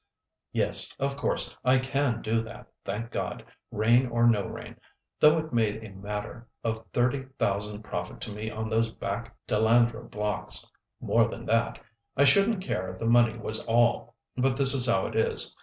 [0.51, 3.45] "Yes, of course, I can do that, thank God!
[3.69, 4.77] rain or no rain,
[5.19, 10.09] though it made a matter of thirty thousand profit to me on those back Dillandra
[10.09, 11.79] blocks—more than that.
[12.17, 15.55] I shouldn't care if the money was all; but this is how it is.